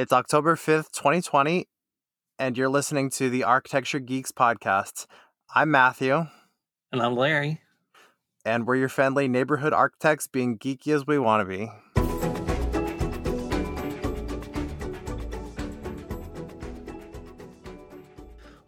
[0.00, 1.68] It's October 5th, 2020,
[2.38, 5.04] and you're listening to the Architecture Geeks podcast.
[5.54, 6.26] I'm Matthew,
[6.90, 7.60] And I'm Larry.
[8.42, 11.68] and we're your friendly neighborhood architects being geeky as we want to be.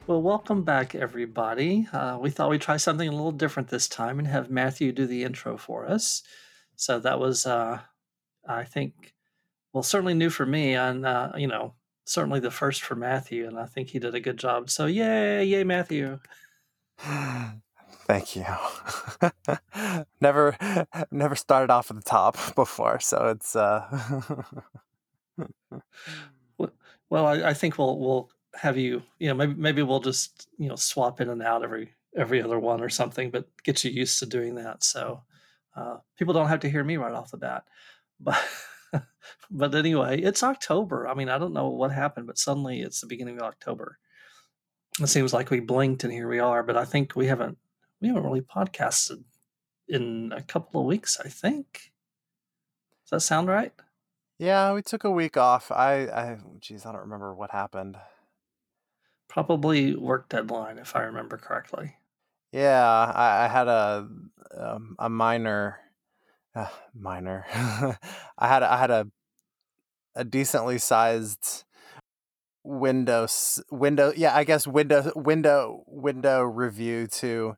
[0.07, 1.89] Well, welcome back, everybody.
[1.93, 5.07] Uh, we thought we'd try something a little different this time and have Matthew do
[5.07, 6.23] the intro for us.
[6.77, 7.81] So that was, uh,
[8.47, 9.15] I think,
[9.73, 11.75] well, certainly new for me, and uh, you know,
[12.05, 14.71] certainly the first for Matthew, and I think he did a good job.
[14.71, 16.19] So yay, yay, Matthew!
[18.05, 18.45] Thank you.
[20.21, 20.57] never
[21.11, 24.43] never started off at the top before, so it's uh
[26.59, 26.73] Well,
[27.09, 30.69] well, I, I think we'll we'll have you, you know, maybe maybe we'll just you
[30.69, 34.19] know swap in and out every every other one or something, but get you used
[34.19, 34.85] to doing that.
[34.85, 35.23] So
[35.75, 37.65] uh, people don't have to hear me right off the bat.
[38.21, 38.43] But
[39.51, 41.09] but anyway, it's October.
[41.09, 43.99] I mean, I don't know what happened, but suddenly it's the beginning of October.
[45.01, 46.63] It seems like we blinked and here we are.
[46.63, 47.59] But I think we haven't
[48.01, 49.25] we haven't really podcasted
[49.89, 51.19] in a couple of weeks.
[51.23, 51.93] I think.
[53.05, 53.73] Does that sound right?
[54.43, 55.71] yeah, we took a week off.
[55.71, 57.97] I I geez, I don't remember what happened.
[59.29, 61.97] Probably work deadline, if I remember correctly.
[62.51, 64.09] Yeah, I, I had a
[64.59, 65.79] um, a minor
[66.55, 67.47] uh, minor.
[68.39, 69.07] I had I had a
[70.15, 71.65] a decently sized
[72.65, 77.57] Windows window yeah I guess window window window review to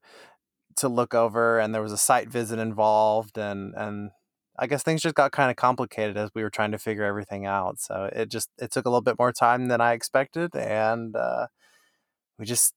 [0.76, 4.10] to look over and there was a site visit involved and and
[4.58, 7.44] I guess things just got kind of complicated as we were trying to figure everything
[7.44, 11.14] out so it just it took a little bit more time than I expected and
[11.16, 11.48] uh,
[12.38, 12.74] we just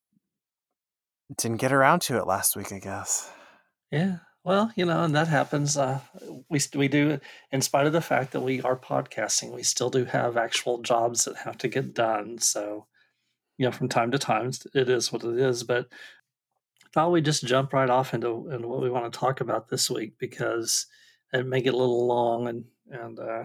[1.38, 3.32] didn't get around to it last week I guess
[3.92, 4.18] Yeah.
[4.48, 5.76] Well, you know, and that happens.
[5.76, 6.00] Uh,
[6.48, 7.20] we we do,
[7.52, 11.26] in spite of the fact that we are podcasting, we still do have actual jobs
[11.26, 12.38] that have to get done.
[12.40, 12.88] So,
[13.58, 15.64] you know, from time to time, it is what it is.
[15.64, 15.88] But
[16.86, 19.68] I thought we'd just jump right off into, into what we want to talk about
[19.68, 20.86] this week because
[21.34, 23.44] it may get a little long, and and uh,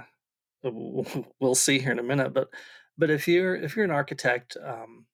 [1.41, 2.33] we'll see here in a minute.
[2.33, 2.49] But
[2.97, 5.07] but if you're if you're an architect, um,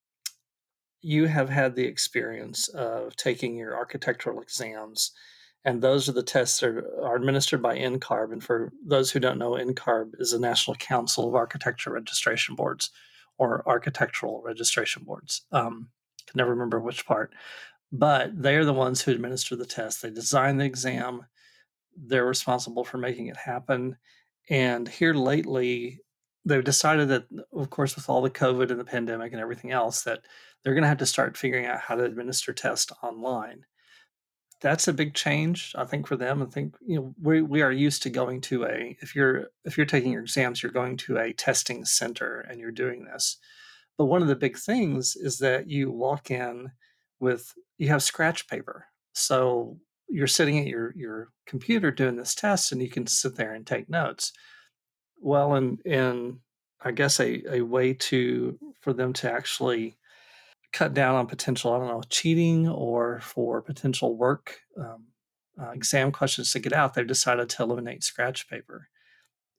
[1.00, 5.12] you have had the experience of taking your architectural exams
[5.68, 8.32] and those are the tests that are, are administered by NCARB.
[8.32, 12.90] And for those who don't know, NCARB is the National Council of Architecture Registration Boards
[13.36, 15.42] or Architectural Registration Boards.
[15.52, 15.90] Um,
[16.26, 17.34] can never remember which part,
[17.92, 20.00] but they are the ones who administer the test.
[20.00, 21.26] They design the exam.
[21.94, 23.98] They're responsible for making it happen.
[24.48, 26.00] And here lately,
[26.46, 30.00] they've decided that, of course, with all the COVID and the pandemic and everything else,
[30.04, 30.20] that
[30.64, 33.66] they're going to have to start figuring out how to administer tests online
[34.60, 37.72] that's a big change i think for them i think you know we, we are
[37.72, 41.18] used to going to a if you're if you're taking your exams you're going to
[41.18, 43.38] a testing center and you're doing this.
[43.96, 46.70] But one of the big things is that you walk in
[47.20, 48.86] with you have scratch paper.
[49.12, 53.54] So you're sitting at your your computer doing this test and you can sit there
[53.54, 54.32] and take notes.
[55.20, 56.38] Well and and
[56.80, 59.97] i guess a, a way to for them to actually
[60.72, 65.06] cut down on potential, I don't know, cheating or for potential work um,
[65.60, 68.88] uh, exam questions to get out, they've decided to eliminate scratch paper.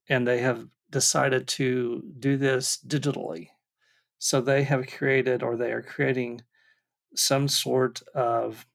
[0.07, 3.49] And they have decided to do this digitally.
[4.17, 6.41] So they have created or they are creating
[7.15, 8.65] some sort of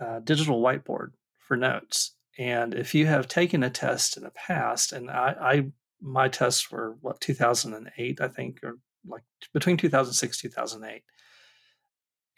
[0.00, 2.14] uh, digital whiteboard for notes.
[2.38, 5.66] And if you have taken a test in the past, and I, I
[6.00, 9.22] my tests were what 2008, I think, or like
[9.52, 11.02] between 2006 2008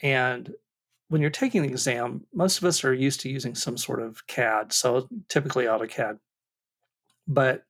[0.02, 0.52] and
[1.08, 4.26] when you're taking the exam, most of us are used to using some sort of
[4.26, 6.18] CAD, so typically AutoCAD.
[7.28, 7.64] But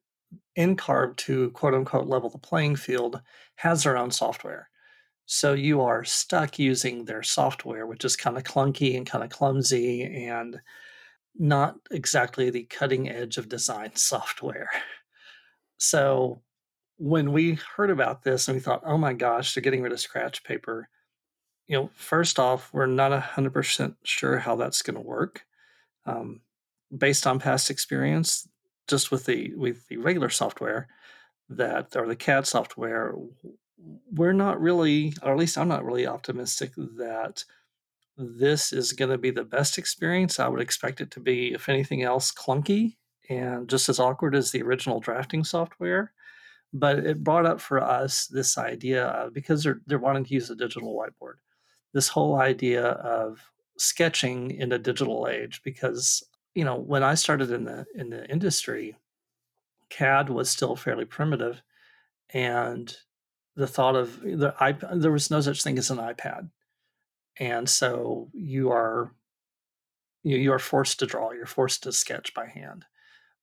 [0.57, 3.21] NCARB, to quote unquote level the playing field,
[3.57, 4.69] has their own software.
[5.27, 9.31] So you are stuck using their software, which is kind of clunky and kind of
[9.31, 10.61] clumsy and
[11.39, 14.71] not exactly the cutting edge of design software.
[15.79, 16.43] So
[16.99, 20.01] when we heard about this and we thought, oh my gosh, they're getting rid of
[20.01, 20.89] scratch paper,
[21.67, 25.45] you know, first off, we're not 100% sure how that's going to work.
[26.05, 26.41] Um,
[26.97, 28.49] based on past experience,
[28.87, 30.89] just with the with the regular software
[31.49, 33.15] that or the CAD software,
[34.13, 37.45] we're not really, or at least I'm not really optimistic that
[38.17, 40.39] this is going to be the best experience.
[40.39, 42.97] I would expect it to be, if anything else, clunky
[43.29, 46.13] and just as awkward as the original drafting software.
[46.73, 50.55] But it brought up for us this idea because they're they're wanting to use a
[50.55, 51.35] digital whiteboard
[51.97, 56.23] this whole idea of sketching in a digital age because
[56.55, 58.97] you know when i started in the in the industry
[59.89, 61.63] cad was still fairly primitive
[62.31, 62.97] and
[63.57, 66.51] the thought of eh, the iPad, there was no such thing as an iPad.
[67.39, 69.13] And so you are
[70.23, 72.85] you, you are forced to draw, you're forced to sketch by hand.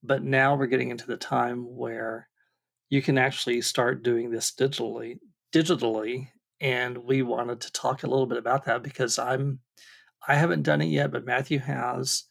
[0.03, 2.27] But now we're getting into the time where
[2.89, 5.19] you can actually start doing this digitally
[5.51, 6.29] digitally
[6.63, 9.60] and we wanted to talk a little bit about that because I'm
[10.25, 12.24] I haven't done it yet, but Matthew has.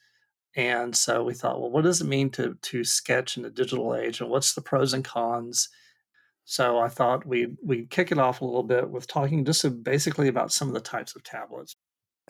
[0.56, 3.94] And so we thought, well, what does it mean to to sketch in the digital
[3.94, 5.68] age and what's the pros and cons?
[6.44, 10.28] So I thought we we'd kick it off a little bit with talking just basically
[10.28, 11.76] about some of the types of tablets.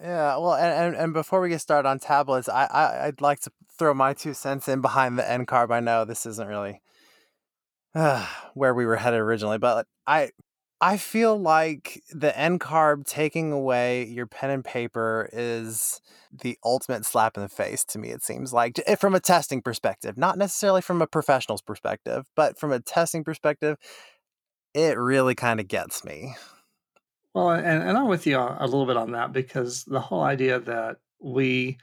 [0.01, 3.41] Yeah, well, and, and, and before we get started on tablets, I, I I'd like
[3.41, 5.71] to throw my two cents in behind the NCARB.
[5.71, 6.81] I know this isn't really
[7.95, 10.31] uh, where we were headed originally, but I
[10.83, 16.01] I feel like the NCARB taking away your pen and paper is
[16.33, 18.11] the ultimate slap in the face to me.
[18.11, 22.59] It seems like eh, from a testing perspective, not necessarily from a professional's perspective, but
[22.59, 23.79] from a testing perspective,
[24.75, 26.35] it really kind of gets me.
[27.33, 30.59] Well, and, and I'm with you a little bit on that because the whole idea
[30.59, 31.79] that we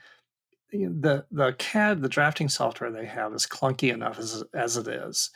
[0.72, 5.30] the the CAD, the drafting software they have is clunky enough as as it is.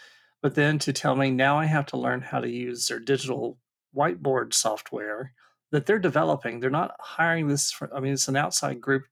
[0.45, 3.57] But then to tell me now I have to learn how to use their digital
[3.97, 5.33] whiteboard software
[5.71, 6.61] that they're developing.
[6.61, 9.05] They're not hiring this for, I mean it's an outside group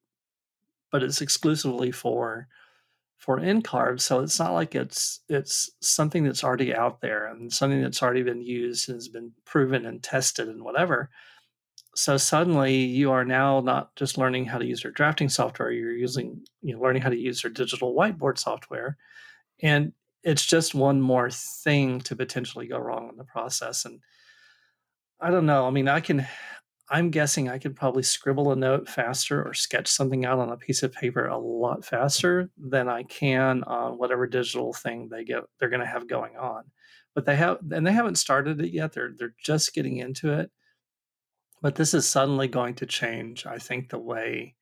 [0.90, 2.48] but it's exclusively for
[3.16, 3.98] for NCARB.
[3.98, 8.22] So it's not like it's it's something that's already out there and something that's already
[8.22, 11.08] been used and has been proven and tested and whatever.
[11.94, 15.96] So suddenly you are now not just learning how to use your drafting software, you're
[15.96, 18.98] using you know learning how to use your digital whiteboard software.
[19.62, 23.84] And it's just one more thing to potentially go wrong in the process.
[23.84, 24.00] And
[25.20, 25.66] I don't know.
[25.66, 26.26] I mean, I can
[26.92, 30.58] I'm guessing I could probably scribble a note faster or sketch something out on a
[30.58, 35.44] piece of paper a lot faster than I can on whatever digital thing they get
[35.58, 36.64] they're going to have going on.
[37.14, 38.92] But they have and they haven't started it yet.
[38.92, 40.50] They're they're just getting into it.
[41.62, 44.54] But this is suddenly going to change I think the way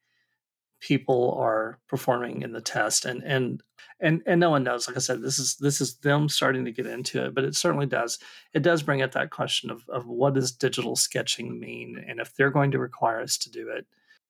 [0.81, 3.62] people are performing in the test and and
[4.00, 6.73] and and no one knows like i said this is this is them starting to
[6.73, 8.19] get into it but it certainly does
[8.55, 12.35] it does bring up that question of, of what does digital sketching mean and if
[12.35, 13.87] they're going to require us to do it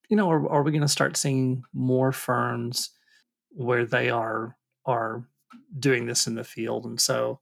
[0.08, 2.90] you know are, are we going to start seeing more firms
[3.50, 4.56] where they are
[4.86, 5.24] are
[5.78, 7.38] doing this in the field and so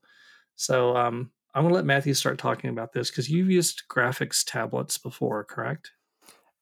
[0.55, 4.43] so um i'm going to let matthew start talking about this because you've used graphics
[4.45, 5.91] tablets before correct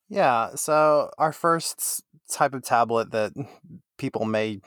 [0.08, 3.32] yeah, so our first type of tablet that
[3.98, 4.60] people may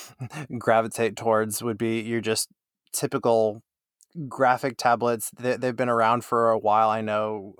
[0.58, 2.48] gravitate towards would be your just
[2.92, 3.62] typical
[4.28, 5.30] graphic tablets.
[5.38, 6.90] They, they've been around for a while.
[6.90, 7.54] I know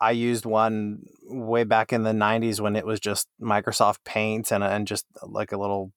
[0.00, 4.62] I used one way back in the 90s when it was just Microsoft Paint and,
[4.62, 5.92] and just uh, like a little,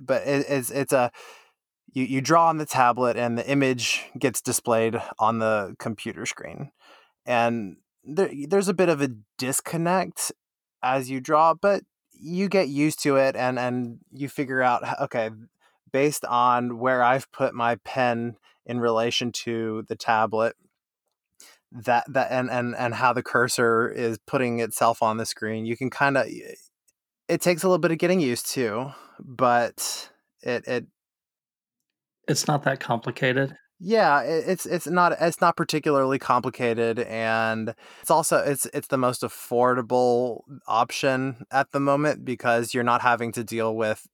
[0.00, 1.12] but it, it's, it's a,
[1.92, 6.70] you, you draw on the tablet and the image gets displayed on the computer screen.
[7.26, 10.32] And there, there's a bit of a disconnect
[10.82, 15.30] as you draw, but you get used to it and and you figure out okay,
[15.92, 18.36] based on where I've put my pen
[18.66, 20.56] in relation to the tablet,
[21.72, 25.76] that that and and and how the cursor is putting itself on the screen, you
[25.76, 26.26] can kind of
[27.28, 30.10] it takes a little bit of getting used to, but
[30.42, 30.86] it it
[32.28, 33.56] it's not that complicated.
[33.86, 39.20] Yeah, it's it's not it's not particularly complicated and it's also it's it's the most
[39.20, 44.06] affordable option at the moment because you're not having to deal with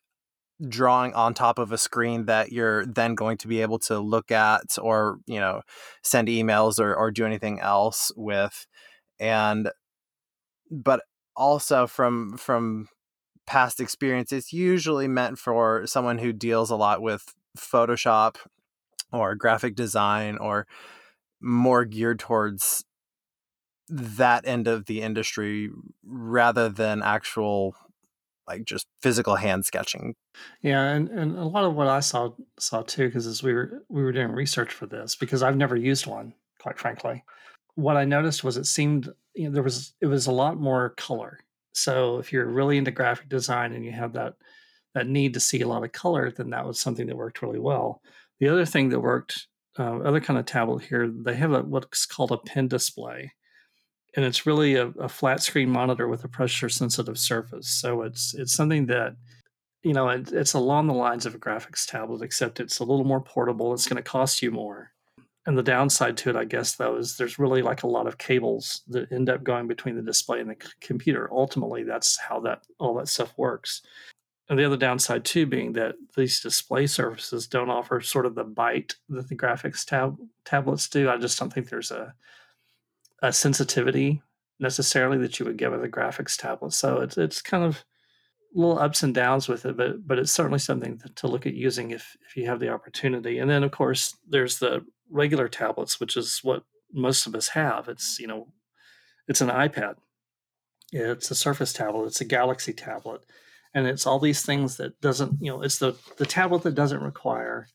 [0.69, 4.33] drawing on top of a screen that you're then going to be able to look
[4.33, 5.63] at or, you know,
[6.03, 8.67] send emails or or do anything else with
[9.21, 9.71] and
[10.69, 11.03] but
[11.37, 12.89] also from from
[13.47, 18.35] past experience it's usually meant for someone who deals a lot with Photoshop
[19.13, 20.67] or graphic design or
[21.41, 22.85] more geared towards
[23.89, 25.69] that end of the industry
[26.05, 27.75] rather than actual
[28.47, 30.15] like just physical hand sketching.
[30.61, 33.85] Yeah, and, and a lot of what I saw saw too, because as we were
[33.89, 37.23] we were doing research for this, because I've never used one, quite frankly.
[37.77, 40.91] What I noticed was it seemed you know there was it was a lot more
[40.91, 41.39] color.
[41.73, 44.35] So if you're really into graphic design and you have that
[44.95, 47.61] that need to see a lot of color, then that was something that worked really
[47.61, 48.03] well.
[48.41, 49.47] The other thing that worked,
[49.79, 53.33] uh, other kind of tablet here, they have a, what's called a pen display,
[54.17, 57.69] and it's really a, a flat screen monitor with a pressure sensitive surface.
[57.69, 59.15] So it's it's something that
[59.83, 63.05] you know it, it's along the lines of a graphics tablet, except it's a little
[63.05, 63.73] more portable.
[63.73, 64.91] It's going to cost you more.
[65.47, 68.19] And the downside to it, I guess, though, is there's really like a lot of
[68.19, 71.31] cables that end up going between the display and the c- computer.
[71.33, 73.83] Ultimately, that's how that all that stuff works.
[74.51, 78.43] And the other downside too being that these display surfaces don't offer sort of the
[78.43, 81.09] bite that the graphics tab tablets do.
[81.09, 82.13] I just don't think there's a
[83.23, 84.21] a sensitivity
[84.59, 86.73] necessarily that you would get with a graphics tablet.
[86.73, 87.85] So it's it's kind of
[88.53, 91.93] little ups and downs with it, but but it's certainly something to look at using
[91.93, 93.39] if if you have the opportunity.
[93.39, 97.89] And then of course there's the regular tablets, which is what most of us have.
[97.89, 98.49] It's you know,
[99.29, 99.95] it's an iPad,
[100.91, 103.25] it's a Surface tablet, it's a Galaxy tablet,
[103.75, 107.03] and it's all these things that doesn't you know it's the the tablet that doesn't
[107.03, 107.67] require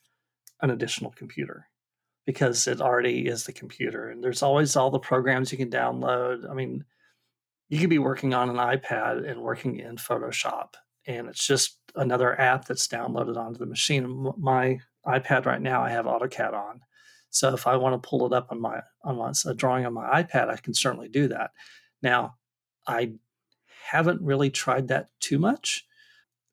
[0.62, 1.68] an additional computer
[2.25, 4.10] because it already is the computer.
[4.10, 6.50] And there's always all the programs you can download.
[6.50, 6.84] I mean
[7.70, 10.75] you could be working on an ipad and working in photoshop
[11.08, 14.32] and it's just another app that's downloaded onto the machine.
[14.38, 16.82] My ipad right now i have autocad on.
[17.30, 19.94] So if i want to pull it up on my on my, a drawing on
[19.94, 21.52] my ipad i can certainly do that.
[22.02, 22.36] Now
[22.88, 23.14] i
[23.86, 25.86] haven't really tried that too much,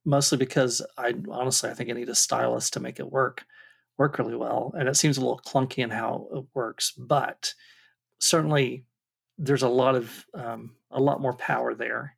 [0.05, 3.45] mostly because I honestly I think I need a stylus to make it work
[3.99, 7.55] work really well, and it seems a little clunky in how it works, but
[8.19, 8.85] certainly
[9.39, 12.17] there's a lot of um, a lot more power there,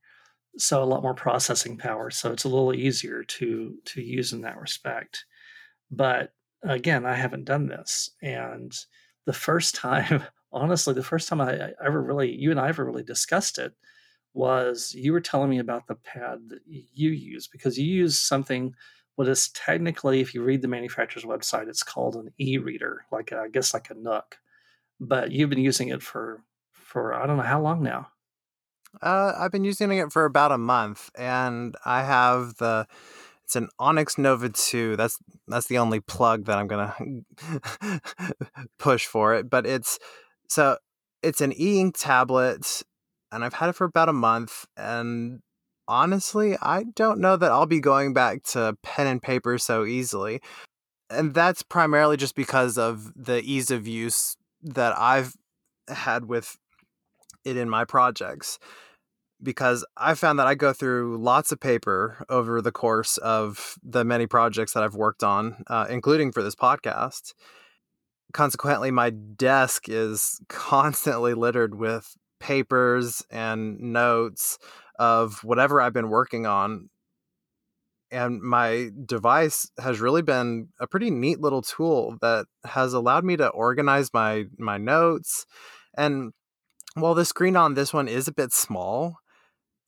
[0.58, 4.40] so a lot more processing power, so it's a little easier to to use in
[4.42, 5.26] that respect.
[5.90, 6.32] But
[6.64, 8.76] again, I haven't done this, and
[9.26, 12.84] the first time, honestly, the first time I, I ever really you and I ever
[12.84, 13.74] really discussed it
[14.34, 18.74] was you were telling me about the pad that you use because you use something
[19.16, 23.38] what is technically, if you read the manufacturer's website, it's called an e-reader, like a,
[23.38, 24.38] I guess like a Nook.
[25.00, 28.08] But you've been using it for for I don't know how long now.
[29.02, 32.86] Uh, I've been using it for about a month, and I have the
[33.42, 34.96] it's an Onyx Nova 2.
[34.96, 36.94] That's that's the only plug that I'm gonna
[38.78, 39.50] push for it.
[39.50, 39.98] But it's
[40.48, 40.78] so
[41.22, 42.82] it's an e-ink tablet
[43.34, 44.66] and I've had it for about a month.
[44.76, 45.40] And
[45.88, 50.40] honestly, I don't know that I'll be going back to pen and paper so easily.
[51.10, 55.34] And that's primarily just because of the ease of use that I've
[55.88, 56.56] had with
[57.44, 58.60] it in my projects.
[59.42, 64.04] Because I found that I go through lots of paper over the course of the
[64.04, 67.34] many projects that I've worked on, uh, including for this podcast.
[68.32, 74.58] Consequently, my desk is constantly littered with papers and notes
[74.98, 76.90] of whatever I've been working on.
[78.10, 83.36] And my device has really been a pretty neat little tool that has allowed me
[83.36, 85.46] to organize my my notes.
[85.96, 86.32] And
[86.94, 89.16] while the screen on this one is a bit small,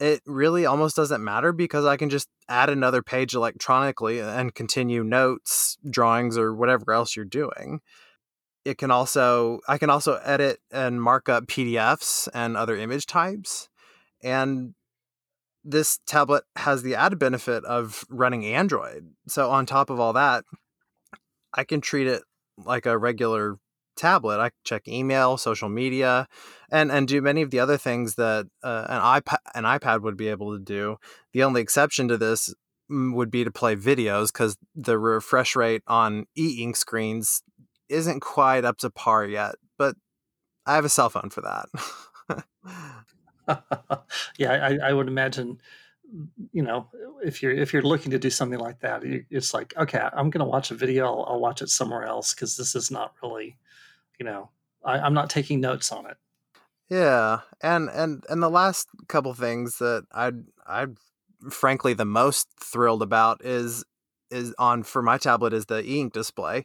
[0.01, 5.05] it really almost doesn't matter because I can just add another page electronically and continue
[5.05, 7.81] notes, drawings, or whatever else you're doing
[8.67, 13.69] it can also I can also edit and mark up PDFs and other image types.
[14.25, 14.75] And
[15.63, 19.13] this tablet has the added benefit of running Android.
[19.29, 20.45] So on top of all that,
[21.55, 22.23] I can treat it
[22.65, 23.59] like a regular
[23.97, 24.41] tablet.
[24.41, 26.27] I check email, social media,
[26.69, 30.17] and and do many of the other things that uh, an iPad an iPad would
[30.17, 30.97] be able to do.
[31.33, 32.53] The only exception to this
[32.91, 37.43] mm, would be to play videos because the refresh rate on e-ink screens
[37.89, 39.97] isn't quite up to par yet, but
[40.67, 42.45] I have a cell phone for that.
[44.39, 45.61] yeah, I, I, would imagine.
[46.53, 46.89] You know,
[47.25, 50.45] if you're if you're looking to do something like that, it's like, okay, I'm going
[50.45, 51.07] to watch a video.
[51.07, 53.57] I'll, I'll, watch it somewhere else because this is not really,
[54.19, 54.51] you know,
[54.85, 56.17] I, I'm not taking notes on it.
[56.89, 60.33] Yeah, and and and the last couple things that I
[60.67, 60.87] I
[61.51, 63.85] frankly the most thrilled about is
[64.31, 66.65] is on for my tablet is the e-ink display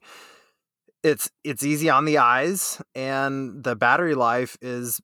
[1.03, 5.01] it's it's easy on the eyes and the battery life is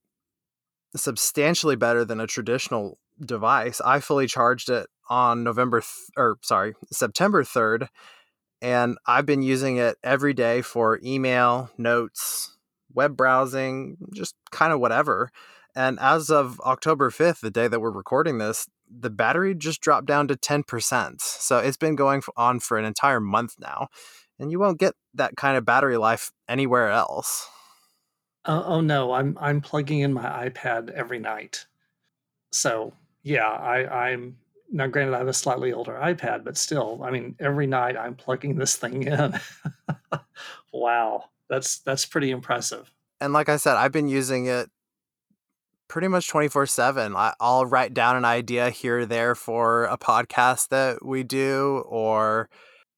[0.95, 3.81] substantially better than a traditional device.
[3.81, 7.87] I fully charged it on November th- or sorry, September 3rd
[8.61, 12.57] and I've been using it every day for email, notes,
[12.93, 15.31] web browsing, just kind of whatever.
[15.75, 20.07] And as of October 5th, the day that we're recording this, the battery just dropped
[20.07, 21.21] down to 10%.
[21.21, 23.89] So it's been going on for an entire month now
[24.39, 27.47] and you won't get that kind of battery life anywhere else.
[28.45, 31.65] Uh, oh no, I'm I'm plugging in my iPad every night.
[32.51, 34.37] So yeah, I, I'm
[34.71, 38.15] now granted I have a slightly older iPad, but still, I mean, every night I'm
[38.15, 39.39] plugging this thing in.
[40.73, 42.91] wow, that's that's pretty impressive.
[43.19, 44.69] And like I said, I've been using it
[45.87, 47.15] pretty much 24 7.
[47.17, 52.49] I'll write down an idea here or there for a podcast that we do, or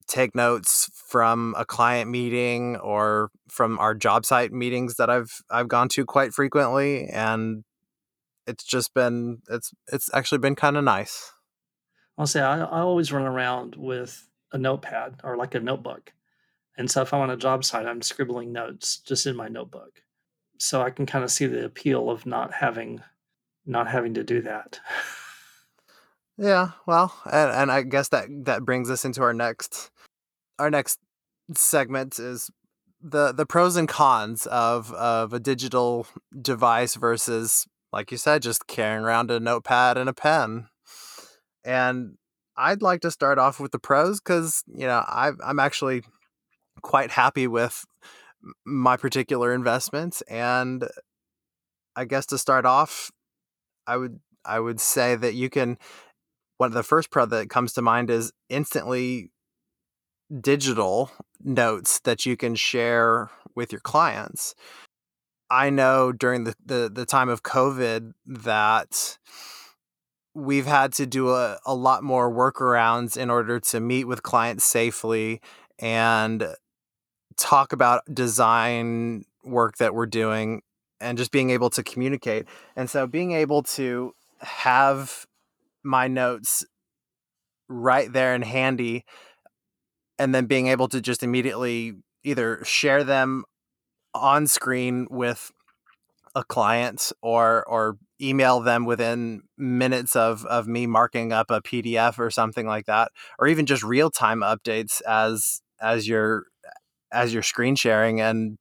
[0.10, 5.68] take notes from a client meeting or from our job site meetings that I've I've
[5.68, 7.64] gone to quite frequently and
[8.48, 11.32] it's just been it's it's actually been kind of nice.
[12.18, 16.12] I'll say I, I always run around with a notepad or like a notebook.
[16.78, 20.02] And so if I'm on a job site, I'm scribbling notes just in my notebook.
[20.58, 23.02] So I can kind of see the appeal of not having
[23.66, 24.80] not having to do that.
[26.42, 29.92] Yeah, well, and, and I guess that that brings us into our next
[30.60, 31.00] our next
[31.56, 32.52] segment is
[33.02, 36.06] the the pros and cons of of a digital
[36.42, 40.68] device versus like you said just carrying around a notepad and a pen.
[41.64, 42.18] And
[42.58, 46.04] I'd like to start off with the pros cuz you know, I I'm actually
[46.82, 47.86] quite happy with
[48.66, 50.88] my particular investments and
[51.96, 53.12] I guess to start off
[53.88, 55.78] I would I would say that you can
[56.58, 59.32] one of the first pro that comes to mind is instantly
[60.42, 61.12] digital
[61.44, 64.56] notes that you can share with your clients.
[65.50, 69.18] I know during the, the, the time of COVID that
[70.36, 74.64] we've had to do a, a lot more workarounds in order to meet with clients
[74.64, 75.42] safely
[75.80, 76.56] and
[77.36, 80.62] talk about design work that we're doing
[81.02, 82.46] and just being able to communicate.
[82.76, 85.26] And so being able to have
[85.84, 86.66] my notes
[87.68, 89.06] right there and handy
[90.20, 93.46] and then being able to just immediately either share them
[94.14, 95.52] on screen with
[96.36, 102.20] a client or or email them within minutes of of me marking up a PDF
[102.20, 106.44] or something like that or even just real-time updates as as you're
[107.12, 108.60] as you're screen sharing and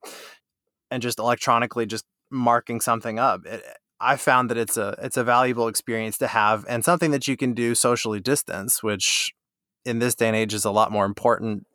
[0.89, 3.63] and just electronically just marking something up it,
[3.99, 7.35] I found that it's a it's a valuable experience to have and something that you
[7.35, 9.33] can do socially distance, which
[9.89, 11.65] in this day and age is a lot more important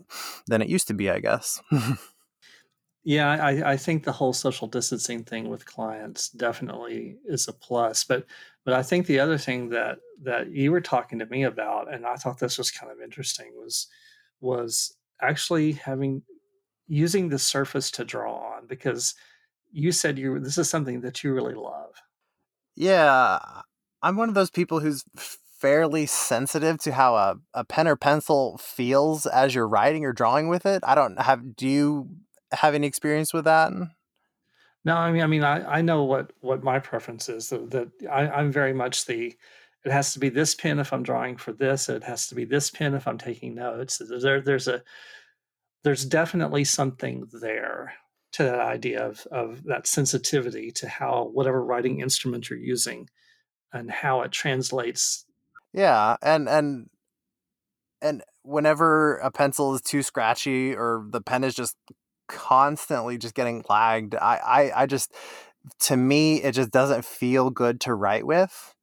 [0.47, 1.61] than it used to be, I guess.
[3.05, 8.05] yeah, I, I think the whole social distancing thing with clients definitely is a plus.
[8.05, 8.27] But
[8.65, 12.07] but I think the other thing that that you were talking to me about, and
[12.07, 13.89] I thought this was kind of interesting, was
[14.41, 16.23] was actually having
[16.87, 19.15] using the surface to draw on because
[19.73, 21.95] you said you this is something that you really love
[22.77, 23.39] yeah,
[24.03, 25.05] I'm one of those people who's
[25.65, 30.47] fairly sensitive to how a, a pen or pencil feels as you're writing or drawing
[30.49, 30.83] with it.
[30.87, 32.11] I don't have do you
[32.53, 33.73] have any experience with that?
[34.85, 37.49] No, I mean, I mean, I, I know what what my preference is.
[37.49, 39.35] That, that I, I'm very much the.
[39.87, 41.89] It has to be this pen if I'm drawing for this.
[41.89, 44.03] It has to be this pen if I'm taking notes.
[44.21, 44.83] There, there's a,
[45.83, 47.95] there's definitely something there
[48.33, 53.09] to that idea of, of that sensitivity to how whatever writing instrument you're using
[53.75, 55.27] and how it translates
[55.75, 56.89] yeah and and
[58.01, 61.77] and whenever a pencil is too scratchy or the pen is just
[62.29, 65.13] constantly just getting lagged i i, I just
[65.81, 68.75] to me it just doesn't feel good to write with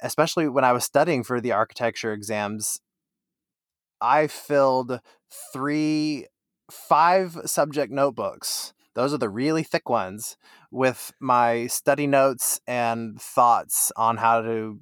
[0.00, 2.80] especially when i was studying for the architecture exams.
[4.00, 5.00] I filled
[5.52, 6.28] three
[6.70, 10.36] five subject notebooks those are the really thick ones
[10.70, 14.80] with my study notes and thoughts on how to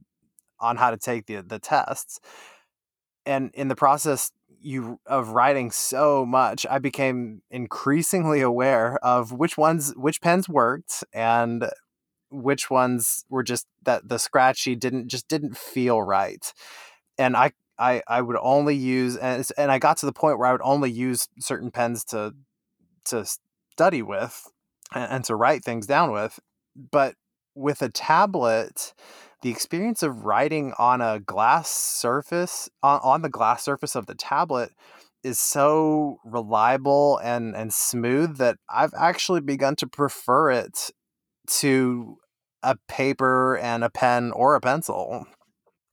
[0.60, 2.20] on how to take the the tests.
[3.24, 9.56] And in the process you of writing so much, I became increasingly aware of which
[9.56, 11.68] ones which pens worked and
[12.30, 16.52] which ones were just that the scratchy didn't just didn't feel right.
[17.18, 20.48] And I I, I would only use and, and I got to the point where
[20.48, 22.34] I would only use certain pens to
[23.06, 23.26] to
[23.72, 24.50] study with
[24.94, 26.40] and, and to write things down with.
[26.90, 27.14] But
[27.54, 28.94] with a tablet,
[29.42, 34.14] the experience of writing on a glass surface on, on the glass surface of the
[34.14, 34.70] tablet
[35.22, 40.90] is so reliable and and smooth that I've actually begun to prefer it
[41.58, 42.18] to
[42.62, 45.26] a paper and a pen or a pencil.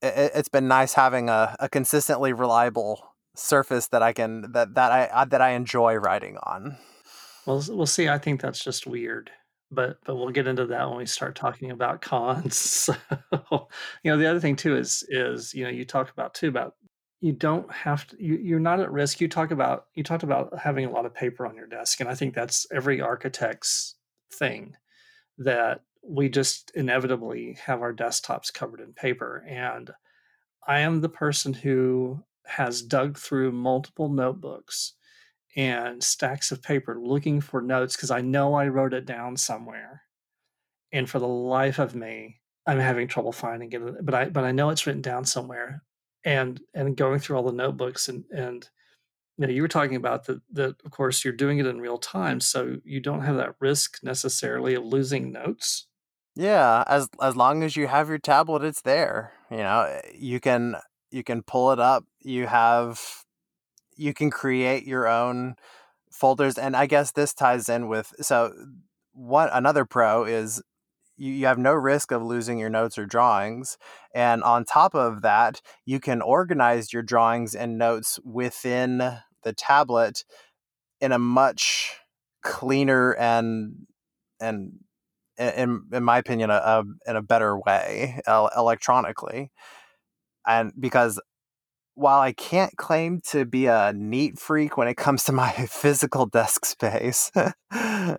[0.01, 3.01] It, has been nice having a, a consistently reliable
[3.35, 6.77] surface that I can that that I that I enjoy writing on.
[7.45, 8.07] Well, we'll see.
[8.07, 9.31] I think that's just weird,
[9.73, 12.89] but but we'll get into that when we start talking about cons.
[13.31, 13.67] So,
[14.03, 16.75] you know, the other thing too is is you know you talk about too about
[17.21, 19.21] you don't have to you, you're not at risk.
[19.21, 22.09] You talk about you talked about having a lot of paper on your desk, and
[22.09, 23.95] I think that's every architect's
[24.33, 24.75] thing
[25.37, 29.45] that we just inevitably have our desktops covered in paper.
[29.47, 29.89] And
[30.67, 34.93] I am the person who has dug through multiple notebooks
[35.55, 40.03] and stacks of paper looking for notes because I know I wrote it down somewhere.
[40.91, 44.05] And for the life of me, I'm having trouble finding it.
[44.05, 45.83] But I but I know it's written down somewhere.
[46.25, 48.69] And and going through all the notebooks and and
[49.37, 51.97] you know, you were talking about that that of course you're doing it in real
[51.97, 55.87] time, so you don't have that risk necessarily of losing notes.
[56.35, 59.33] Yeah, as as long as you have your tablet, it's there.
[59.51, 60.75] You know, eh, you can
[61.11, 62.05] You can pull it up.
[62.21, 63.22] You have
[63.97, 65.55] you can create your own
[66.11, 68.53] folders and I guess this ties in with so
[69.13, 70.61] what another pro is
[71.17, 73.77] you, you have no risk of losing your notes or drawings.
[74.13, 78.97] And on top of that, you can organize your drawings and notes within
[79.43, 80.23] the tablet
[80.99, 81.97] in a much
[82.41, 83.85] cleaner and
[84.39, 84.73] and
[85.37, 89.51] in in my opinion a, a in a better way electronically
[90.45, 91.19] and because
[91.95, 96.25] while I can't claim to be a neat freak when it comes to my physical
[96.25, 97.31] desk space,
[97.71, 98.17] my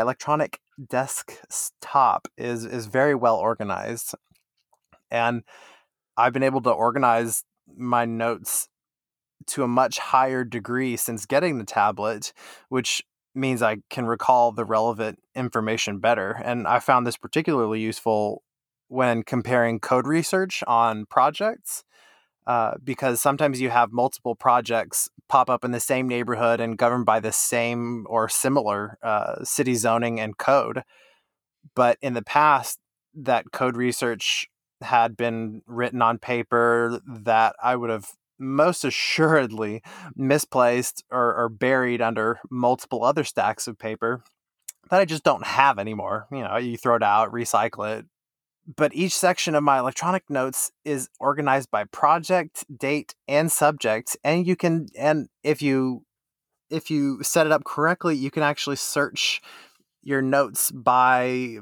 [0.00, 4.14] electronic desktop is is very well organized,
[5.10, 5.42] and
[6.16, 7.44] I've been able to organize
[7.76, 8.68] my notes
[9.46, 12.32] to a much higher degree since getting the tablet,
[12.68, 13.02] which
[13.34, 16.40] means I can recall the relevant information better.
[16.44, 18.42] And I found this particularly useful
[18.88, 21.84] when comparing code research on projects
[22.46, 27.06] uh, because sometimes you have multiple projects pop up in the same neighborhood and governed
[27.06, 30.82] by the same or similar uh, city zoning and code.
[31.74, 32.78] But in the past,
[33.14, 34.48] that code research
[34.80, 39.82] had been written on paper that I would have most assuredly
[40.16, 44.22] misplaced or, or buried under multiple other stacks of paper
[44.90, 46.26] that I just don't have anymore.
[46.30, 48.06] You know, you throw it out, recycle it,
[48.66, 54.16] but each section of my electronic notes is organized by project, date, and subject.
[54.24, 56.04] And you can, and if you,
[56.70, 59.42] if you set it up correctly, you can actually search
[60.02, 61.58] your notes by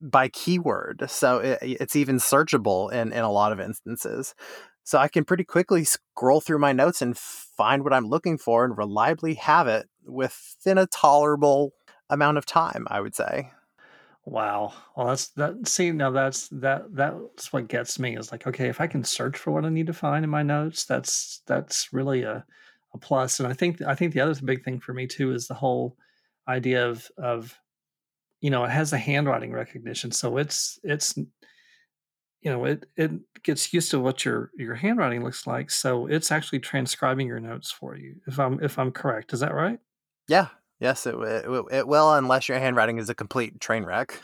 [0.00, 4.34] by keyword so it, it's even searchable in in a lot of instances
[4.82, 8.64] so i can pretty quickly scroll through my notes and find what i'm looking for
[8.64, 11.72] and reliably have it within a tolerable
[12.10, 13.52] amount of time i would say
[14.24, 14.72] Wow.
[14.96, 15.66] Well, that's that.
[15.66, 16.94] See, now that's that.
[16.94, 19.88] That's what gets me is like, okay, if I can search for what I need
[19.88, 22.44] to find in my notes, that's that's really a
[22.94, 23.40] a plus.
[23.40, 25.96] And I think I think the other big thing for me too is the whole
[26.46, 27.58] idea of of
[28.40, 33.72] you know it has a handwriting recognition, so it's it's you know it it gets
[33.72, 37.96] used to what your your handwriting looks like, so it's actually transcribing your notes for
[37.96, 38.16] you.
[38.26, 39.78] If I'm if I'm correct, is that right?
[40.28, 40.48] Yeah.
[40.82, 44.20] Yes, it, it, it will, unless your handwriting is a complete train wreck.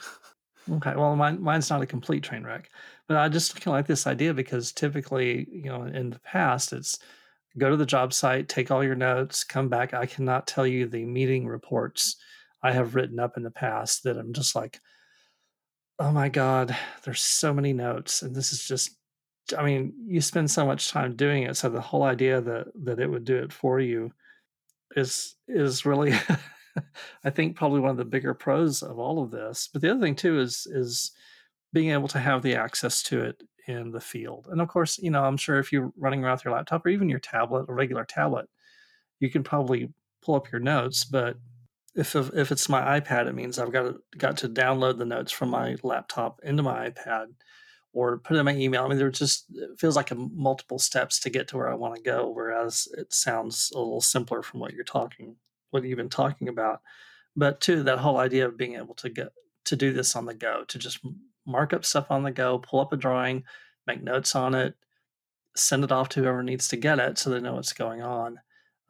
[0.68, 2.68] Okay, well, mine mine's not a complete train wreck,
[3.07, 6.73] but I just kind of like this idea because typically, you know, in the past,
[6.73, 6.99] it's
[7.59, 9.94] go to the job site, take all your notes, come back.
[9.94, 12.16] I cannot tell you the meeting reports
[12.61, 14.81] I have written up in the past that I'm just like,
[16.01, 18.97] oh my god, there's so many notes, and this is just.
[19.57, 22.99] I mean, you spend so much time doing it, so the whole idea that that
[22.99, 24.12] it would do it for you
[24.96, 26.12] is is really
[27.24, 29.68] I think probably one of the bigger pros of all of this.
[29.72, 31.12] But the other thing too is is
[31.72, 34.48] being able to have the access to it in the field.
[34.51, 36.88] And of course, you know, I'm sure if you're running around with your laptop or
[36.88, 38.48] even your tablet, a regular tablet,
[39.20, 41.05] you can probably pull up your notes.
[41.05, 41.37] But
[41.94, 45.33] if if it's my iPad, it means I've got to, got to download the notes
[45.33, 47.27] from my laptop into my iPad
[47.99, 48.85] or put it in my email.
[48.85, 51.75] I mean, there just it feels like a multiple steps to get to where I
[51.75, 52.31] want to go.
[52.31, 55.35] Whereas it sounds a little simpler from what you're talking,
[55.71, 56.81] what you've been talking about.
[57.35, 59.33] But too, that whole idea of being able to get
[59.65, 61.01] to do this on the go, to just
[61.45, 63.43] mark up stuff on the go, pull up a drawing,
[63.89, 64.75] make notes on it,
[65.57, 68.39] send it off to whoever needs to get it, so they know what's going on.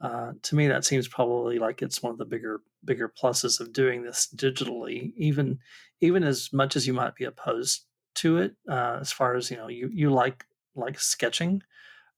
[0.01, 3.73] Uh, to me, that seems probably like it's one of the bigger bigger pluses of
[3.73, 5.13] doing this digitally.
[5.17, 5.57] Even
[5.99, 7.85] even as much as you might be opposed
[8.19, 11.61] to it uh, as far as you know you you like like sketching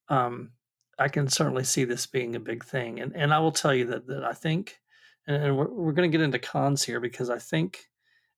[0.10, 0.52] um,
[1.00, 3.86] i can certainly see this being a big thing and and i will tell you
[3.86, 4.80] that that i think
[5.28, 7.90] and, and we're, we're going to get into cons here because i think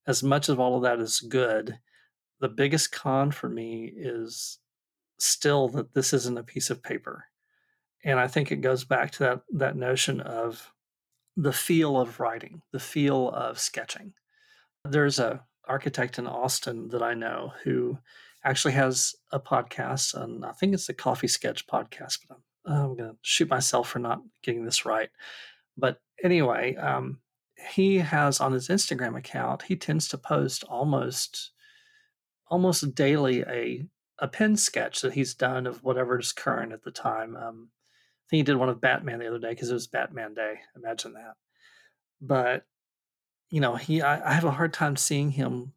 [0.06, 1.78] as much of all of that is good
[2.40, 4.58] the biggest con for me is
[5.18, 7.24] still that this isn't a piece of paper
[8.04, 10.74] and i think it goes back to that that notion of
[11.36, 14.12] the feel of writing the feel of sketching.
[14.84, 17.98] There's a architect in Austin that I know who
[18.44, 22.20] actually has a podcast, and I think it's the Coffee Sketch podcast.
[22.28, 25.10] But I'm, I'm going to shoot myself for not getting this right.
[25.76, 27.20] But anyway, um,
[27.72, 29.62] he has on his Instagram account.
[29.62, 31.50] He tends to post almost
[32.48, 33.86] almost daily a
[34.18, 37.36] a pen sketch that he's done of whatever is current at the time.
[37.36, 40.34] Um, I think he did one of Batman the other day because it was Batman
[40.34, 40.60] Day.
[40.76, 41.34] Imagine that.
[42.20, 42.64] But
[43.50, 45.72] you know, he I, I have a hard time seeing him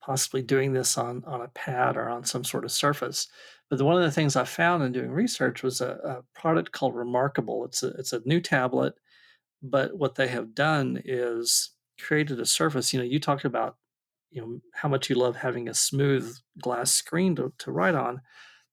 [0.00, 3.28] possibly doing this on on a pad or on some sort of surface.
[3.70, 6.94] But one of the things I found in doing research was a, a product called
[6.96, 7.64] Remarkable.
[7.64, 8.94] It's a it's a new tablet,
[9.62, 12.92] but what they have done is created a surface.
[12.92, 13.76] You know, you talked about
[14.30, 18.20] you know how much you love having a smooth glass screen to, to write on.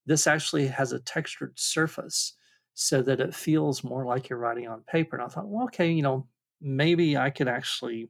[0.06, 2.34] this actually has a textured surface
[2.74, 5.16] so that it feels more like you're writing on paper.
[5.16, 6.28] And I thought, well, okay, you know,
[6.62, 8.10] maybe I could actually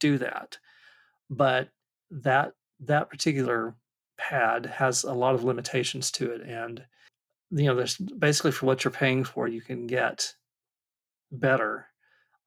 [0.00, 0.58] do that.
[1.30, 1.68] But
[2.10, 3.74] that that particular
[4.18, 6.84] pad has a lot of limitations to it and
[7.50, 10.32] you know there's basically for what you're paying for you can get
[11.30, 11.86] better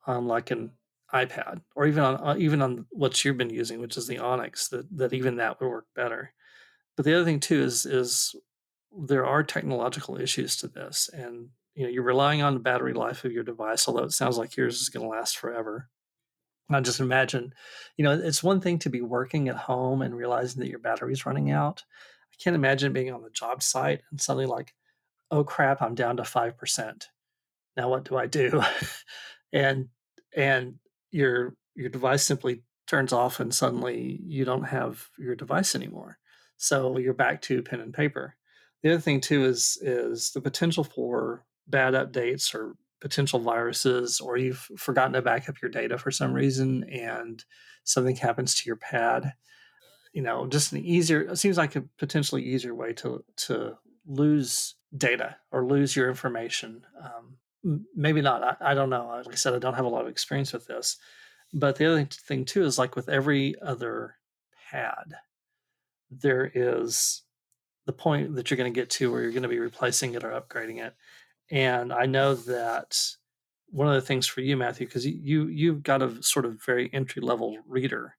[0.07, 0.71] on like an
[1.13, 4.69] iPad or even on uh, even on what you've been using which is the Onyx
[4.69, 6.33] that that even that would work better.
[6.95, 8.35] But the other thing too is is
[8.91, 13.23] there are technological issues to this and you know you're relying on the battery life
[13.25, 15.89] of your device although it sounds like yours is going to last forever
[16.75, 17.53] I just imagine,
[17.97, 21.25] you know, it's one thing to be working at home and realizing that your battery's
[21.25, 21.83] running out.
[22.31, 24.73] I can't imagine being on the job site and suddenly like,
[25.31, 27.09] oh crap, I'm down to five percent.
[27.75, 28.61] Now what do I do?
[29.53, 29.89] and
[30.35, 30.75] and
[31.11, 36.17] your your device simply turns off and suddenly you don't have your device anymore.
[36.57, 38.35] So you're back to pen and paper.
[38.83, 44.37] The other thing too is is the potential for bad updates or potential viruses or
[44.37, 47.45] you've forgotten to back up your data for some reason and
[47.83, 49.33] something happens to your pad
[50.13, 54.75] you know just an easier it seems like a potentially easier way to to lose
[54.95, 56.85] data or lose your information.
[57.01, 59.07] Um, maybe not I, I don't know.
[59.07, 60.97] Like i said i don't have a lot of experience with this.
[61.53, 64.15] But the other thing too is like with every other
[64.69, 65.15] pad
[66.11, 67.23] there is
[67.85, 70.23] the point that you're going to get to where you're going to be replacing it
[70.23, 70.95] or upgrading it
[71.51, 72.97] and I know that
[73.71, 76.89] one of the things for you, Matthew, because you you've got a sort of very
[76.93, 78.15] entry level reader,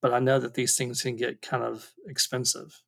[0.00, 2.82] but I know that these things can get kind of expensive.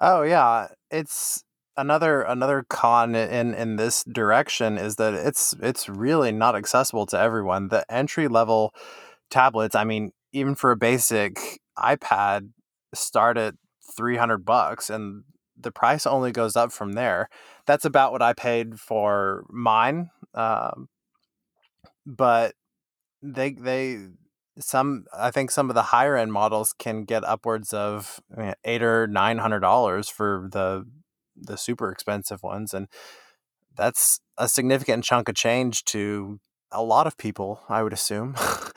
[0.00, 1.44] Oh yeah, it's
[1.76, 7.18] another another con in in this direction is that it's it's really not accessible to
[7.18, 7.68] everyone.
[7.68, 8.74] The entry level
[9.30, 12.50] tablets, I mean, even for a basic iPad,
[12.94, 13.54] start at
[13.96, 15.24] 300 bucks and
[15.60, 17.28] the price only goes up from there.
[17.66, 20.10] That's about what I paid for mine.
[20.34, 20.88] Um,
[22.06, 22.54] but
[23.22, 24.06] they they
[24.58, 28.20] some I think some of the higher end models can get upwards of
[28.64, 30.84] eight or nine hundred dollars for the
[31.36, 32.88] the super expensive ones, and
[33.76, 36.40] that's a significant chunk of change to
[36.72, 37.60] a lot of people.
[37.68, 38.34] I would assume.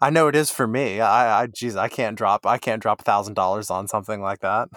[0.00, 1.00] I know it is for me.
[1.00, 2.46] I, I, geez, I can't drop.
[2.46, 4.68] I can't drop a thousand dollars on something like that.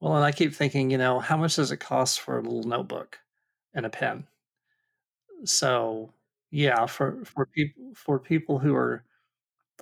[0.00, 2.64] Well, and I keep thinking, you know, how much does it cost for a little
[2.64, 3.18] notebook
[3.74, 4.26] and a pen?
[5.44, 6.12] So,
[6.50, 9.04] yeah, for for people for people who are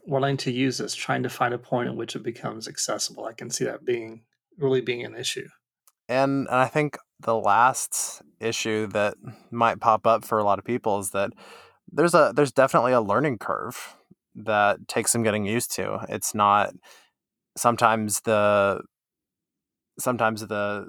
[0.06, 3.32] wanting to use this, trying to find a point at which it becomes accessible, I
[3.34, 4.22] can see that being
[4.58, 5.48] really being an issue.
[6.08, 9.14] And, and I think the last issue that
[9.50, 11.32] might pop up for a lot of people is that
[11.90, 13.96] there's a there's definitely a learning curve
[14.34, 16.04] that takes some getting used to.
[16.08, 16.74] It's not
[17.56, 18.82] sometimes the
[19.98, 20.88] sometimes the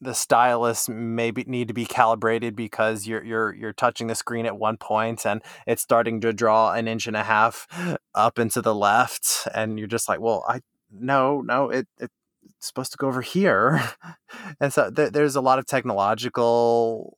[0.00, 4.56] the stylus maybe need to be calibrated because you're you're you're touching the screen at
[4.56, 7.66] one point and it's starting to draw an inch and a half
[8.14, 10.60] up into the left and you're just like well i
[10.92, 12.12] no no it, it's
[12.60, 13.82] supposed to go over here.
[14.60, 17.16] And so th- there's a lot of technological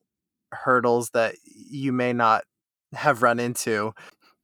[0.53, 2.45] hurdles that you may not
[2.93, 3.95] have run into.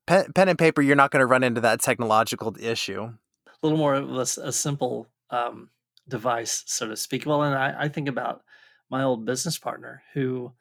[0.07, 3.03] Pen, pen and paper you're not going to run into that technological issue.
[3.03, 5.69] A little more of a, a simple um,
[6.09, 7.27] device, so to speak.
[7.27, 8.43] Well, and I, I think about
[8.91, 10.53] my old business partner who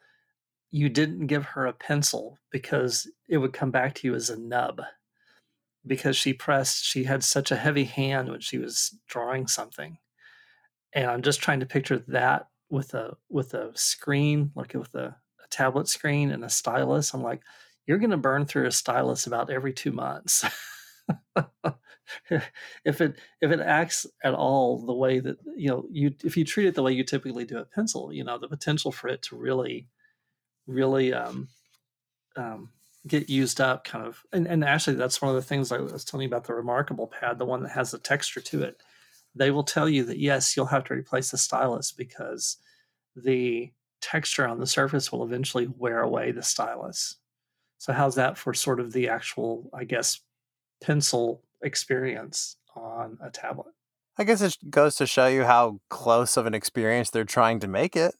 [0.72, 4.40] you didn't give her a pencil because it would come back to you as a
[4.40, 4.82] nub
[5.88, 9.98] because she pressed she had such a heavy hand when she was drawing something.
[10.94, 15.16] And i'm just trying to picture that with a with a screen like with a,
[15.44, 17.14] a tablet screen and a stylus.
[17.14, 17.42] I'm like
[17.86, 20.44] you're going to burn through a stylus about every two months
[22.86, 26.46] if it if it acts at all the way that you know you if you
[26.46, 29.22] treat it the way you typically do a pencil, you know the potential for it
[29.24, 29.88] to really
[30.68, 31.48] really um,
[32.38, 32.70] um,
[33.08, 36.06] get used up kind of and, and actually that's one of the things I was
[36.06, 38.82] telling you about the remarkable pad, the one that has the texture to it.
[39.36, 42.58] They will tell you that yes, you'll have to replace the stylus because
[43.16, 47.18] the texture on the surface will eventually wear away the stylus.
[47.78, 50.20] So how's that for sort of the actual, I guess,
[50.86, 53.74] pencil experience on a tablet.
[54.18, 57.68] I guess it goes to show you how close of an experience they're trying to
[57.68, 58.16] make it.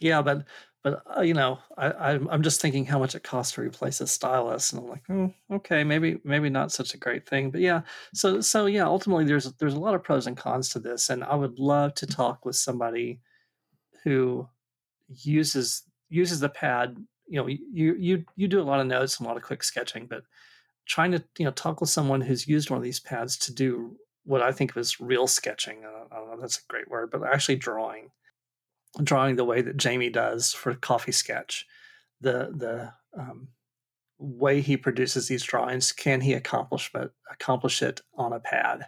[0.00, 0.46] Yeah, but
[0.82, 4.00] but uh, you know, I, I'm I'm just thinking how much it costs to replace
[4.00, 7.60] a stylus, and I'm like, oh, okay, maybe maybe not such a great thing, but
[7.60, 7.82] yeah.
[8.14, 11.22] So so yeah, ultimately there's there's a lot of pros and cons to this, and
[11.22, 13.20] I would love to talk with somebody
[14.04, 14.48] who
[15.08, 16.96] uses uses the pad.
[17.28, 19.62] You know, you you you do a lot of notes and a lot of quick
[19.62, 20.22] sketching, but
[20.88, 23.96] trying to you know talk with someone who's used one of these pads to do
[24.24, 25.84] what I think of as real sketching.
[25.84, 28.10] I don't know that's a great word, but actually drawing.
[29.02, 31.66] drawing the way that Jamie does for Coffee Sketch.
[32.20, 33.48] The the um,
[34.18, 38.86] way he produces these drawings, can he accomplish but accomplish it on a pad?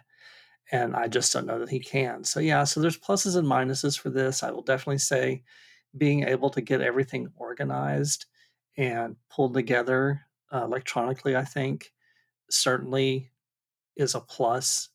[0.71, 2.23] And I just don't know that he can.
[2.23, 4.43] So yeah, so there's pluses and minuses for this.
[4.43, 5.43] I will definitely say
[5.97, 8.25] being able to get everything organized
[8.77, 10.21] and pulled together
[10.53, 11.91] uh, electronically, I think,
[12.49, 13.29] certainly
[13.95, 14.89] is a plus.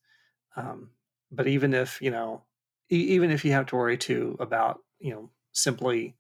[0.56, 0.90] Um,
[1.30, 2.42] but even if you know,
[2.90, 6.16] e- even if you have to worry too about you know simply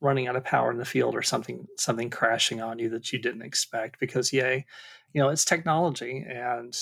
[0.00, 3.18] running out of power in the field or something something crashing on you that you
[3.18, 4.64] didn't expect, because yay,
[5.12, 6.76] you know it's technology and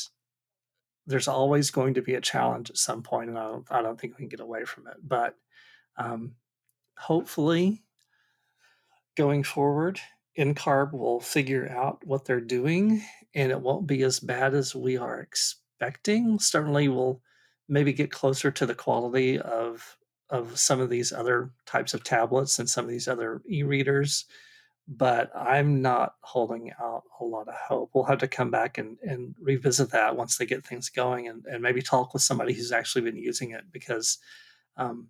[1.06, 4.00] there's always going to be a challenge at some point, and I don't, I don't
[4.00, 4.96] think we can get away from it.
[5.02, 5.36] But
[5.96, 6.36] um,
[6.96, 7.82] hopefully,
[9.16, 10.00] going forward,
[10.38, 13.02] NCARB will figure out what they're doing,
[13.34, 16.38] and it won't be as bad as we are expecting.
[16.38, 17.20] Certainly, we'll
[17.68, 19.96] maybe get closer to the quality of
[20.30, 24.24] of some of these other types of tablets and some of these other e-readers
[24.88, 27.90] but I'm not holding out a lot of hope.
[27.94, 31.44] We'll have to come back and, and revisit that once they get things going and,
[31.46, 34.18] and maybe talk with somebody who's actually been using it because
[34.76, 35.08] um,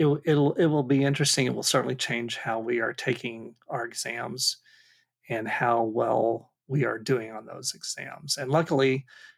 [0.00, 1.46] it, it'll it will be interesting.
[1.46, 4.56] It will certainly change how we are taking our exams
[5.28, 8.38] and how well we are doing on those exams.
[8.38, 8.92] And luckily,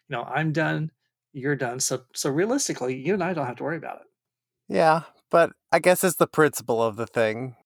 [0.08, 0.92] you know, I'm done,
[1.32, 1.80] you're done.
[1.80, 4.06] So so realistically, you and I don't have to worry about it.
[4.68, 7.56] Yeah, but I guess it's the principle of the thing.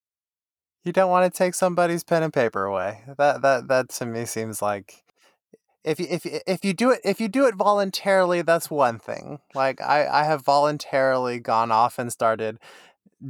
[0.83, 3.03] You don't want to take somebody's pen and paper away.
[3.19, 5.03] That that that to me seems like
[5.87, 9.39] if you if if you do it if you do it voluntarily, that's one thing.
[9.53, 12.57] Like I I have voluntarily gone off and started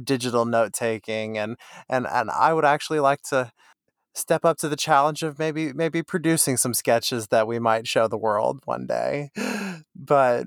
[0.04, 1.56] digital note taking and
[1.88, 3.52] and and I would actually like to
[4.14, 8.08] step up to the challenge of maybe maybe producing some sketches that we might show
[8.08, 9.30] the world one day.
[9.94, 10.46] But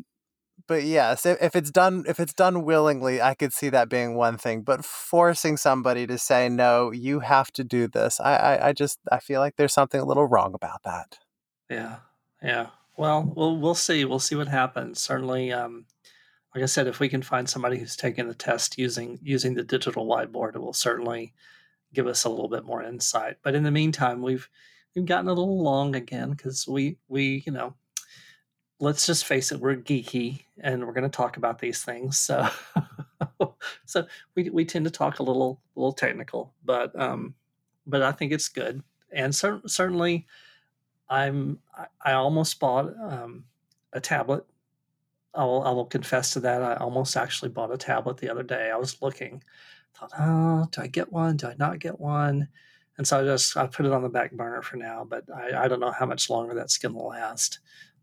[0.67, 4.15] but yes, if, if it's done if it's done willingly, I could see that being
[4.15, 4.61] one thing.
[4.61, 8.99] But forcing somebody to say no, you have to do this, I, I, I just
[9.11, 11.19] I feel like there's something a little wrong about that.
[11.69, 11.97] Yeah,
[12.41, 12.67] yeah.
[12.97, 14.05] Well, we'll we'll see.
[14.05, 15.01] We'll see what happens.
[15.01, 15.85] Certainly, um,
[16.53, 19.63] like I said, if we can find somebody who's taken the test using using the
[19.63, 21.33] digital whiteboard, it will certainly
[21.93, 23.37] give us a little bit more insight.
[23.43, 24.49] But in the meantime, we've
[24.95, 27.75] we've gotten a little long again because we we you know
[28.81, 32.17] let's just face it, we're geeky and we're going to talk about these things.
[32.17, 32.49] So,
[33.85, 37.35] so we, we tend to talk a little, a little technical, but, um,
[37.85, 38.81] but I think it's good.
[39.11, 40.25] And cer- certainly
[41.07, 43.45] I'm, I, I almost bought, um,
[43.93, 44.45] a tablet.
[45.33, 46.61] I will, I will confess to that.
[46.61, 48.69] I almost actually bought a tablet the other day.
[48.71, 49.43] I was looking,
[49.95, 51.37] thought, oh, do I get one?
[51.37, 52.49] Do I not get one?
[52.97, 55.63] And so I just, I put it on the back burner for now, but I,
[55.63, 57.59] I don't know how much longer that's going to last.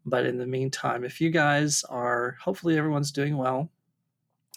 [0.07, 3.71] But in the meantime, if you guys are, hopefully everyone's doing well.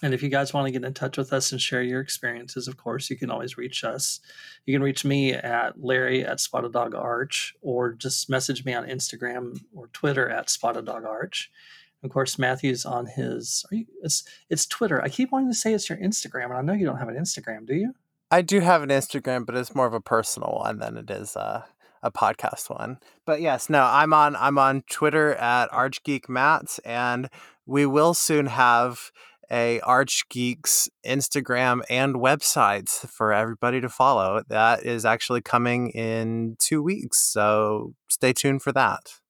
[0.02, 2.66] And if you guys want to get in touch with us and share your experiences,
[2.66, 4.18] of course, you can always reach us.
[4.66, 8.88] You can reach me at Larry at Spotted Dog Arch, or just message me on
[8.88, 11.52] Instagram or Twitter at Spotted Dog Arch.
[12.02, 13.64] Of course, Matthew's on his.
[13.70, 15.00] You, it's it's Twitter.
[15.02, 17.16] I keep wanting to say it's your Instagram, and I know you don't have an
[17.16, 17.94] Instagram, do you?
[18.30, 21.36] I do have an Instagram, but it's more of a personal one than it is
[21.36, 21.62] uh,
[22.02, 22.98] a podcast one.
[23.24, 27.28] But yes, no, I'm on I'm on Twitter at ArchGeekMatt, and
[27.66, 29.12] we will soon have
[29.50, 34.42] a ArchGeeks Instagram and websites for everybody to follow.
[34.48, 39.20] That is actually coming in two weeks, so stay tuned for that.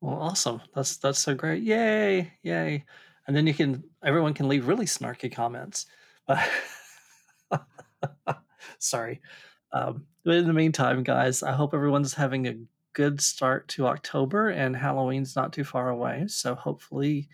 [0.00, 0.60] Well, awesome.
[0.74, 1.62] That's that's so great.
[1.62, 2.84] Yay, yay.
[3.26, 5.86] And then you can everyone can leave really snarky comments.
[8.78, 9.20] Sorry.
[9.72, 12.56] Um, but in the meantime, guys, I hope everyone's having a
[12.92, 16.24] good start to October and Halloween's not too far away.
[16.28, 17.28] So hopefully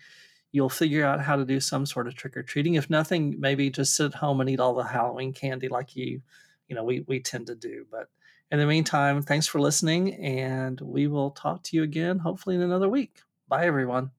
[0.51, 2.75] you'll figure out how to do some sort of trick or treating.
[2.75, 6.21] If nothing, maybe just sit at home and eat all the Halloween candy like you,
[6.67, 7.85] you know, we, we tend to do.
[7.91, 8.09] But
[8.51, 12.61] in the meantime, thanks for listening and we will talk to you again hopefully in
[12.61, 13.21] another week.
[13.47, 14.14] Bye everyone.